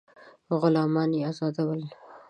[0.59, 1.81] غلامان یې آزادول.